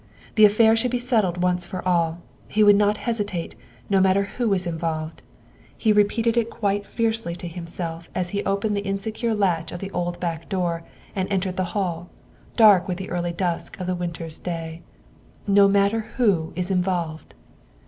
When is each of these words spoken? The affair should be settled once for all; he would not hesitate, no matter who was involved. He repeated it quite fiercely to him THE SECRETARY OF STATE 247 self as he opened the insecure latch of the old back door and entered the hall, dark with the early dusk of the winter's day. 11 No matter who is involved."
The 0.33 0.45
affair 0.45 0.75
should 0.75 0.89
be 0.89 0.97
settled 0.97 1.43
once 1.43 1.63
for 1.67 1.87
all; 1.87 2.23
he 2.47 2.63
would 2.63 2.75
not 2.75 2.97
hesitate, 3.05 3.55
no 3.87 4.01
matter 4.01 4.23
who 4.39 4.49
was 4.49 4.65
involved. 4.65 5.21
He 5.77 5.93
repeated 5.93 6.37
it 6.37 6.49
quite 6.49 6.87
fiercely 6.87 7.35
to 7.35 7.47
him 7.47 7.65
THE 7.65 7.69
SECRETARY 7.71 7.97
OF 7.97 8.01
STATE 8.01 8.11
247 8.11 8.13
self 8.17 8.17
as 8.17 8.29
he 8.31 8.43
opened 8.43 8.75
the 8.75 8.89
insecure 8.89 9.35
latch 9.35 9.71
of 9.71 9.79
the 9.79 9.91
old 9.91 10.19
back 10.19 10.49
door 10.49 10.83
and 11.15 11.31
entered 11.31 11.57
the 11.57 11.75
hall, 11.77 12.09
dark 12.55 12.87
with 12.87 12.97
the 12.97 13.11
early 13.11 13.31
dusk 13.31 13.79
of 13.79 13.85
the 13.85 13.93
winter's 13.93 14.39
day. 14.39 14.81
11 15.45 15.53
No 15.53 15.67
matter 15.67 15.99
who 16.17 16.51
is 16.55 16.71
involved." 16.71 17.35